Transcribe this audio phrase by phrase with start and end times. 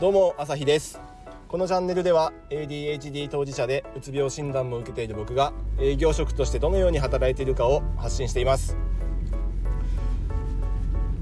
[0.00, 1.00] どうも朝日です。
[1.48, 8.76] このチャンネルでは ADHD 当事者でうつ病診断も受けている僕が営業職としてどのように働いているかを発信しています。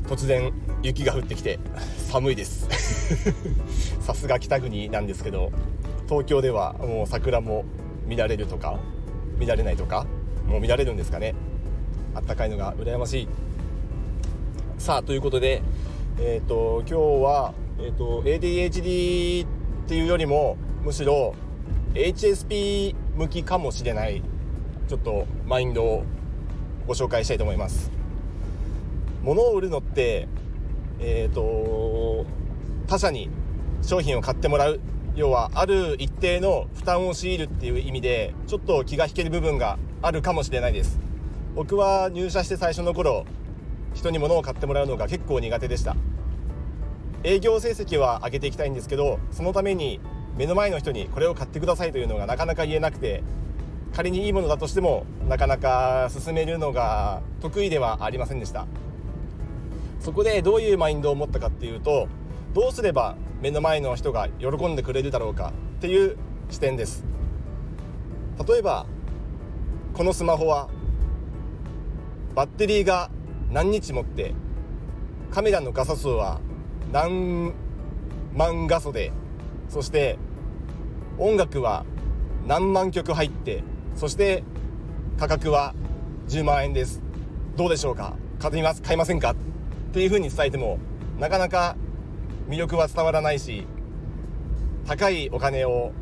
[0.06, 0.52] 突然
[0.82, 1.58] 雪が降ってきて
[2.10, 2.68] 寒いです。
[4.04, 5.52] さすが北国なんですけど
[6.06, 7.64] 東京ではもう桜も
[8.04, 8.78] 見られるとか
[9.38, 10.04] 見られないとか
[10.46, 11.34] もう見られるんですかね。
[12.14, 13.28] あったかいのが羨ましい。
[14.76, 15.62] さあということで
[16.20, 19.48] えっ、ー、と今日は、えーと、ADHD っ
[19.86, 21.34] ていうよりもむしろ
[21.94, 24.22] HSP 向きかもしれない
[24.88, 26.04] ちょっとマインドを
[26.86, 27.90] ご紹介したいと思います。
[29.22, 30.28] 物を売るのって
[31.00, 32.24] えっ、ー、と
[32.86, 33.28] 他社に
[33.82, 34.80] 商品を買ってもらう
[35.16, 40.98] 要はある一定の負担を強いるっていう意味でちょっと気が引ける部分があるかもしれないです。
[41.54, 43.26] 僕は入社して最初の頃
[43.94, 45.96] 人に物を買ってもらうのが結構苦手でした。
[47.24, 50.00] 営業成績は上げていきたいんですけどそのために
[50.36, 53.22] 目の前の人にこれを買ってくださいというのがなかなか言えなくて
[53.94, 58.66] 仮にいいものだとしてもなかなか進めるのが得意ではありませんでした。
[60.00, 62.06] そこでどういうマインドを持ったかっていうと
[62.52, 66.16] どうすれば目の前の人が喜んでくれるだろうかっていう
[66.50, 67.04] 視点です。
[68.46, 68.86] 例えば
[69.94, 70.68] このスマホは
[72.34, 73.10] バッテリーが
[73.50, 74.34] 何日持って
[75.30, 76.40] カメラの画素数は
[76.92, 77.52] 何
[78.34, 79.12] 万画素で
[79.68, 80.18] そして
[81.18, 81.84] 音楽は
[82.46, 84.44] 何万曲入ってそして
[85.18, 85.74] 価格は
[86.28, 87.02] 10万円です。
[87.56, 88.16] どうでしょうか？
[88.38, 88.82] 買います？
[88.82, 89.32] 買いませんか？
[89.32, 89.36] っ
[89.92, 90.78] ていうふうに伝えても
[91.18, 91.76] なかなか
[92.48, 93.66] 魅力は伝わらないし
[94.86, 95.92] 高いお金を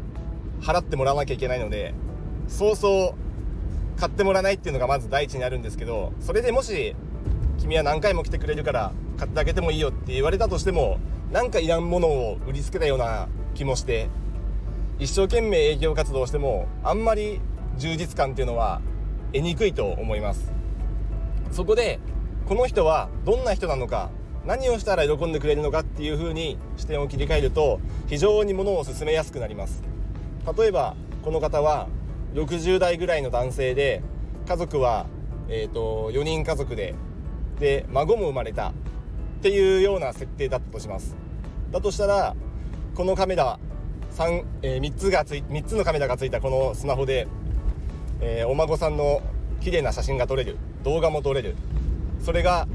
[0.61, 1.95] 払ってもらわなきゃいけないので
[2.49, 3.15] そうそ
[3.97, 6.97] う買ってもらわないっていうのがまず第一にあるんですけどそれでもし
[7.59, 10.99] 君は何回も来てくれるから買ってあげてもいいよって言われたとしても
[11.33, 14.09] なんかいらんものを売りつけたような気もして
[14.99, 17.41] 一生懸命営業活動してもあんまり
[17.77, 18.81] 充実感っていうのは
[19.33, 20.53] 得にくいと思います。
[21.51, 21.99] そこで
[22.47, 24.11] この人はどんな人なのか
[24.45, 29.83] 何をしたら喜んでくれるのかっていう風に視点を切り替えると非常にものを進めやすくなります。
[30.57, 31.89] 例えばこの方は
[32.35, 34.03] 60代ぐらいの男性で
[34.47, 35.07] 家族は、
[35.49, 36.95] えーと、4人家族で
[37.65, 38.73] で孫も生まれたっ
[39.41, 41.17] ていうような設定だったとします。
[41.73, 42.37] だとしたら
[42.95, 43.59] このカメラ
[44.13, 47.27] 3,、え、3つがつい3つのカメラがついたこのスマホで、
[48.21, 49.23] えー、お孫さんの
[49.63, 51.57] 綺麗な写真が撮れる動画も撮れる。
[52.21, 52.69] それが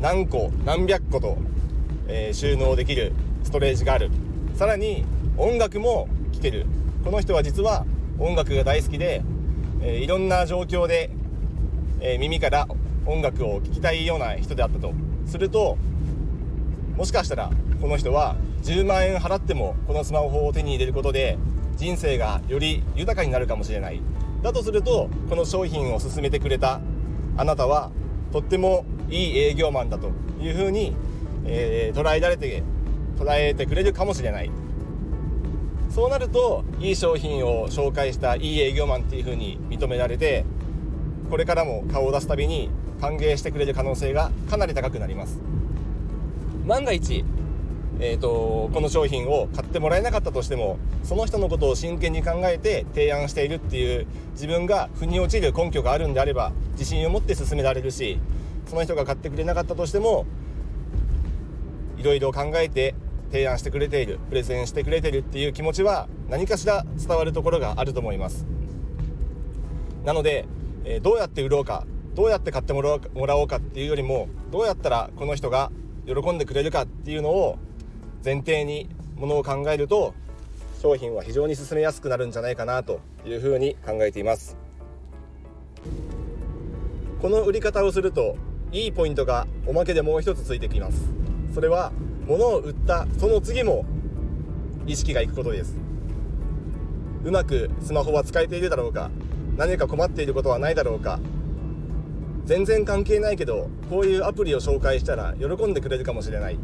[0.00, 1.36] 何個何百個と、
[2.06, 3.12] えー、収納できる
[3.42, 4.12] ストレージがある。
[4.54, 5.04] さらに
[5.36, 6.66] 音楽も聴ける。
[7.02, 7.84] この人は実は
[8.20, 9.24] 音楽が大好きで、
[9.82, 11.10] えー、いろんな状況で、
[12.00, 12.68] えー、耳から
[13.06, 14.92] 音楽を聴きたいような人であったと
[15.26, 15.76] すると
[16.96, 17.50] もしかしたら
[17.80, 21.38] この人は10万円払ってもこのスマホを手に入れることで
[21.76, 24.02] 人生がより豊かになるかもしれない。
[24.42, 26.80] だとするとこの商品を勧めてくれた
[27.36, 27.90] あなたは
[28.32, 30.94] とってもいい営業マンだというふうに、
[31.46, 32.62] えー、捉えられて
[33.18, 34.50] 捉えてくれるかもしれない。
[35.90, 40.44] そうなるといい商品を紹介したいい営業マンっていうふうに認められて
[41.30, 42.70] これからも顔を出すたびに
[43.00, 45.38] 歓迎してくれる可能性がかなり高くなります。
[46.66, 47.24] 万が一
[48.02, 58.18] えーと、この商品を買ってもらえなかったとしてもその人のことを真剣に考えて提案しているっていう自分が腑に落ちる根拠があるんであれば自信を持って進められるし
[58.64, 60.24] その人が買ってくれなかったとしても
[61.98, 62.94] いろいろ考えて
[63.30, 68.46] 提案してくれているプレゼンしてくれているっていう気持ちは何かしら伝わるところがあると思います。
[70.04, 70.46] なので、
[70.84, 75.70] えー、どうやって売ろうかどうやって買ってもらおうかっていうよりもどうやったらこの人が
[76.06, 77.58] 喜んでくれるかっていうのを
[78.24, 80.14] 前提にものを考えると
[80.82, 84.56] 商品は非常に進めやすくなるんじゃないかなというふうに考えています。
[87.20, 88.36] この売り方をすると
[88.72, 91.10] いいポイントがおまけでもう一つついてきます。
[91.54, 91.92] それは
[92.26, 93.84] 物を売ったその次も
[94.86, 95.76] 意識がいくことです。
[97.24, 99.10] うまくスマホは使えているだろうか。
[99.60, 101.20] 何か困っていることはないだろうか。
[102.46, 106.54] 全然関係ないけどこういうアプリを紹介したら喜んでくれるかもしれない。
[106.54, 106.58] っ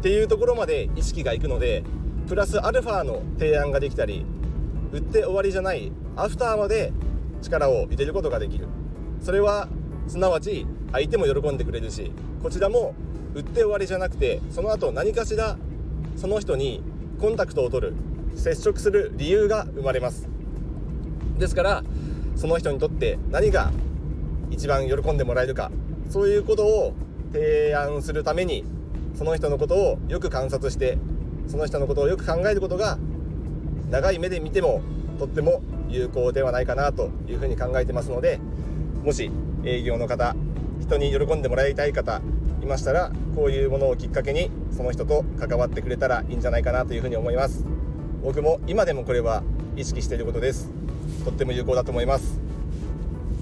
[0.00, 1.82] ていうところまで意識がいくので
[2.28, 4.24] プラスアルファの提案ができたり
[4.92, 6.92] 売って終わりじゃないアフターまで
[7.42, 8.68] 力を入れることができる。
[9.20, 9.66] それは
[10.06, 12.12] すなわち相手も喜んでくれるし
[12.44, 12.94] こちらも
[13.34, 15.58] 売って終わりじゃなくてその後何かしら
[16.14, 16.80] その人に
[17.20, 17.94] コンタクトを取る
[18.36, 20.28] 接触する理由が生まれます。
[21.38, 21.82] ですから
[22.36, 23.72] その人にとって何が
[24.50, 25.70] 一番喜んでもらえるか
[26.08, 26.94] そういうことを
[27.32, 28.64] 提案するために
[29.14, 30.98] その人のことをよく観察して
[31.48, 32.98] その人のことをよく考えることが
[33.90, 34.82] 長い目で見ても
[35.18, 38.38] とっても有効ではないかなというふうに考えてますので
[39.02, 39.30] もし
[39.64, 40.36] 営業の方
[40.80, 42.20] 人に喜んでもらいたい方
[42.62, 47.64] いましたらこういうものをきっかけにその人と関わってくれたらいいんじゃないかなというふうに思います。
[48.22, 49.44] 僕も今でもこれは
[49.76, 50.70] 意識していることです。
[51.24, 52.38] とっても有効だと思います。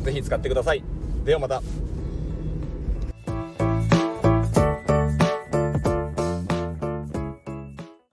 [0.05, 0.83] 是非使ってください。
[1.25, 1.63] ではまた。